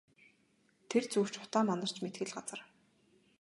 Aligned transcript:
Тэр 0.89 1.03
зүг 1.11 1.27
ч 1.33 1.35
утаа 1.43 1.63
манарч 1.67 1.95
мэдэх 2.03 2.23
л 2.27 2.33
газар. 2.35 2.59